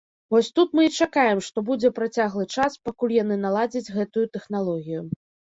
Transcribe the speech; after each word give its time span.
Вось 0.35 0.47
тут 0.59 0.69
мы 0.77 0.85
і 0.85 0.93
чакаем, 1.05 1.41
што 1.47 1.63
будзе 1.67 1.91
працяглы 1.99 2.45
час, 2.57 2.79
пакуль 2.87 3.15
яны 3.19 3.39
наладзяць 3.45 3.93
гэтую 4.01 4.25
тэхналогію. 4.39 5.01